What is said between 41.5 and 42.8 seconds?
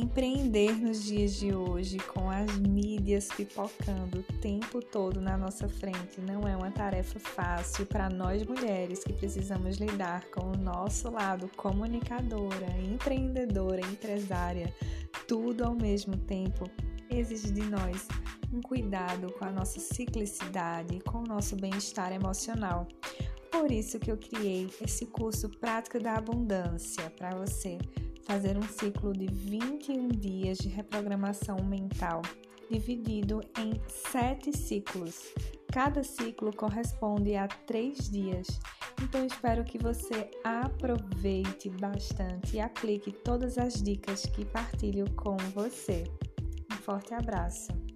bastante e